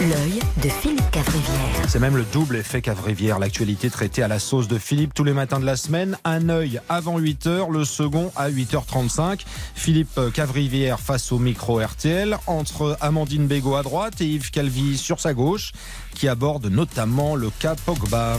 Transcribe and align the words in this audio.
L'œil 0.00 0.40
de 0.62 0.68
Philippe 0.70 1.10
Cavrivière. 1.10 1.84
C'est 1.86 1.98
même 1.98 2.16
le 2.16 2.24
double 2.32 2.56
effet 2.56 2.80
Cavrivière, 2.80 3.38
l'actualité 3.38 3.90
traitée 3.90 4.22
à 4.22 4.28
la 4.28 4.38
sauce 4.38 4.66
de 4.66 4.78
Philippe 4.78 5.12
tous 5.12 5.24
les 5.24 5.34
matins 5.34 5.60
de 5.60 5.66
la 5.66 5.76
semaine. 5.76 6.16
Un 6.24 6.48
œil 6.48 6.80
avant 6.88 7.20
8h, 7.20 7.70
le 7.70 7.84
second 7.84 8.32
à 8.34 8.48
8h35. 8.48 9.40
Philippe 9.74 10.18
Cavrivière 10.32 11.00
face 11.00 11.32
au 11.32 11.38
micro 11.38 11.80
RTL, 11.80 12.38
entre 12.46 12.96
Amandine 13.02 13.46
Bégaud 13.46 13.76
à 13.76 13.82
droite 13.82 14.22
et 14.22 14.26
Yves 14.26 14.50
Calvi 14.50 14.96
sur 14.96 15.20
sa 15.20 15.34
gauche, 15.34 15.72
qui 16.14 16.28
aborde 16.28 16.64
notamment 16.66 17.36
le 17.36 17.50
cas 17.50 17.74
Pogba. 17.74 18.38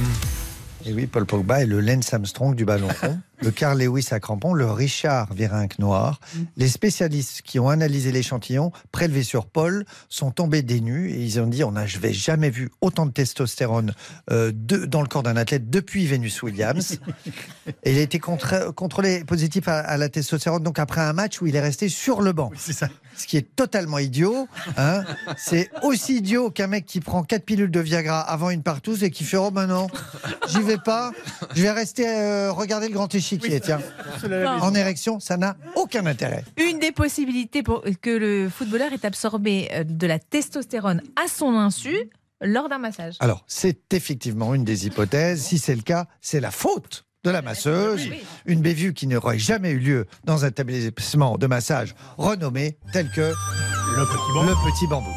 Et 0.86 0.93
oui, 0.93 1.05
Paul 1.05 1.25
Pogba 1.25 1.61
est 1.61 1.66
le 1.66 1.79
Lance 1.79 2.13
Armstrong 2.13 2.55
du 2.55 2.66
ballon 2.66 2.88
rond, 3.02 3.20
le 3.41 3.52
Carl 3.52 3.80
Lewis 3.80 4.07
à 4.11 4.20
crampons, 4.20 4.54
le 4.54 4.66
Richard 4.66 5.34
Virenque 5.34 5.77
noir. 5.80 6.20
Les 6.57 6.68
spécialistes 6.68 7.41
qui 7.43 7.59
ont 7.59 7.70
analysé 7.70 8.11
l'échantillon 8.11 8.71
prélevé 8.91 9.23
sur 9.23 9.45
Paul 9.45 9.86
sont 10.09 10.31
tombés 10.31 10.63
des 10.63 10.81
nues 10.81 11.12
et 11.12 11.23
ils 11.23 11.39
ont 11.39 11.48
dit 11.48 11.63
on 11.63 11.71
n'a 11.71 11.86
jamais 11.86 12.49
vu 12.49 12.70
autant 12.81 13.05
de 13.05 13.12
testostérone 13.12 13.94
euh, 14.31 14.52
de, 14.53 14.86
dans 14.86 15.02
le 15.02 15.08
corps 15.08 15.23
d'un 15.23 15.38
athlète 15.38 15.70
depuis 15.70 16.08
Venus 16.08 16.41
Williams. 16.41 17.00
et 17.84 17.91
il 17.91 17.98
a 17.98 18.02
été 18.02 18.20
contrôlé 18.20 19.23
positif 19.23 19.67
à, 19.67 19.80
à 19.80 19.98
la 19.98 20.09
testostérone 20.09 20.63
donc 20.63 20.80
après 20.80 21.02
un 21.02 21.13
match 21.13 21.41
où 21.41 21.48
il 21.48 21.55
est 21.55 21.61
resté 21.61 21.89
sur 21.89 22.22
le 22.22 22.34
banc. 22.34 22.52
Ce 23.17 23.27
qui 23.27 23.38
est 23.38 23.55
totalement 23.55 24.00
idiot. 24.00 24.48
Hein. 24.77 25.03
C'est 25.38 25.70
aussi 25.84 26.17
idiot 26.17 26.50
qu'un 26.50 26.67
mec 26.67 26.86
qui 26.86 27.02
prend 27.02 27.23
4 27.23 27.44
pilules 27.44 27.72
de 27.72 27.80
Viagra 27.80 28.22
avant 28.22 28.50
une 28.50 28.63
partouze 28.63 29.03
et 29.03 29.11
qui 29.11 29.23
fait 29.23 29.38
Oh 29.38 29.52
ben 29.52 29.67
non, 29.67 29.88
j'y 30.48 30.61
vais 30.61 30.70
pas, 30.77 31.11
je 31.55 31.61
vais 31.61 31.71
rester 31.71 32.07
euh, 32.07 32.52
regarder 32.52 32.88
le 32.88 32.93
grand 32.93 33.13
échiquier. 33.13 33.59
Tiens, 33.59 33.80
en 34.61 34.73
érection, 34.75 35.20
ça 35.20 35.38
n'a 35.38 35.55
aucun 35.75 36.05
intérêt. 36.05 36.44
Une 36.57 36.80
des 36.80 36.91
possibilités 36.91 37.63
pour 37.63 37.84
que 38.02 38.09
le 38.09 38.49
footballeur 38.49 38.94
ait 38.94 39.05
absorbé 39.05 39.70
euh, 39.73 39.84
de 39.84 40.07
la 40.07 40.20
testostérone 40.20 41.02
à 41.23 41.27
son 41.27 41.55
insu 41.57 41.95
lors 42.41 42.70
d'un 42.70 42.80
massage. 42.80 43.16
Alors, 43.20 43.44
c'est 43.47 43.94
effectivement 43.94 44.53
une 44.55 44.63
des 44.63 44.88
hypothèses. 44.88 45.41
Si 45.44 45.58
c'est 45.59 45.75
le 45.75 45.83
cas, 45.83 46.08
c'est 46.22 46.39
la 46.39 46.52
faute 46.52 47.06
de 47.23 47.30
la 47.30 47.41
masseuse. 47.44 48.02
Une 48.47 48.61
bévue 48.61 48.94
qui 48.94 49.06
n'aurait 49.06 49.38
jamais 49.38 49.69
eu 49.72 49.78
lieu 49.80 50.08
dans 50.23 50.44
un 50.44 50.47
établissement 50.47 51.38
de 51.38 51.45
massage 51.45 51.94
renommé 52.17 52.78
tel 52.94 53.11
que 53.11 53.22
Le 53.22 54.06
petit 54.06 54.33
banc. 54.33 54.44
le 54.44 54.72
petit 54.72 54.88
bambou. 54.88 55.11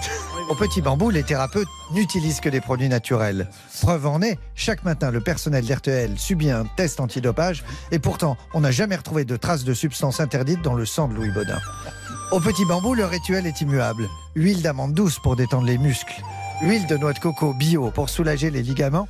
Au 0.50 0.54
petit 0.54 0.82
bambou, 0.82 1.08
les 1.08 1.22
thérapeutes 1.22 1.68
n'utilisent 1.92 2.40
que 2.40 2.50
des 2.50 2.60
produits 2.60 2.88
naturels. 2.88 3.48
Preuve 3.80 4.06
en 4.06 4.20
est, 4.20 4.38
chaque 4.54 4.84
matin, 4.84 5.10
le 5.10 5.20
personnel 5.20 5.64
d'RTL 5.64 6.18
subit 6.18 6.50
un 6.50 6.64
test 6.76 7.00
antidopage 7.00 7.64
et 7.90 7.98
pourtant, 7.98 8.36
on 8.52 8.60
n'a 8.60 8.70
jamais 8.70 8.96
retrouvé 8.96 9.24
de 9.24 9.36
traces 9.36 9.64
de 9.64 9.72
substances 9.72 10.20
interdites 10.20 10.60
dans 10.60 10.74
le 10.74 10.84
sang 10.84 11.08
de 11.08 11.14
Louis 11.14 11.30
Baudin. 11.30 11.58
Au 12.30 12.40
petit 12.40 12.64
bambou, 12.66 12.94
le 12.94 13.06
rituel 13.06 13.46
est 13.46 13.62
immuable. 13.62 14.08
Huile 14.34 14.60
d'amande 14.60 14.92
douce 14.92 15.18
pour 15.18 15.34
détendre 15.34 15.66
les 15.66 15.78
muscles. 15.78 16.22
Huile 16.62 16.86
de 16.86 16.96
noix 16.96 17.14
de 17.14 17.18
coco 17.18 17.54
bio 17.54 17.90
pour 17.90 18.10
soulager 18.10 18.50
les 18.50 18.62
ligaments. 18.62 19.08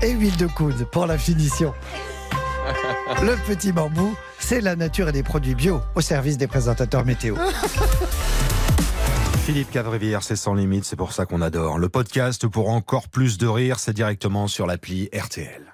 Et 0.00 0.10
huile 0.10 0.36
de 0.36 0.46
coude 0.46 0.84
pour 0.92 1.06
la 1.06 1.18
finition. 1.18 1.74
Le 3.22 3.36
petit 3.46 3.72
bambou, 3.72 4.14
c'est 4.38 4.60
la 4.60 4.76
nature 4.76 5.08
et 5.08 5.12
des 5.12 5.22
produits 5.22 5.54
bio 5.54 5.80
au 5.96 6.00
service 6.00 6.38
des 6.38 6.46
présentateurs 6.46 7.04
météo. 7.04 7.34
Philippe 9.48 9.70
Cavrivière, 9.70 10.22
c'est 10.22 10.36
sans 10.36 10.52
limite, 10.52 10.84
c'est 10.84 10.94
pour 10.94 11.14
ça 11.14 11.24
qu'on 11.24 11.40
adore. 11.40 11.78
Le 11.78 11.88
podcast 11.88 12.46
pour 12.46 12.68
encore 12.68 13.08
plus 13.08 13.38
de 13.38 13.46
rire, 13.46 13.78
c'est 13.78 13.94
directement 13.94 14.46
sur 14.46 14.66
l'appli 14.66 15.08
RTL. 15.10 15.68